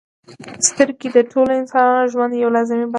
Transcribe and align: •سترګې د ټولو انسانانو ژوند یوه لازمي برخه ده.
•سترګې 0.67 1.09
د 1.15 1.17
ټولو 1.31 1.51
انسانانو 1.61 2.09
ژوند 2.11 2.31
یوه 2.41 2.53
لازمي 2.55 2.83
برخه 2.83 2.87
ده. 2.87 2.89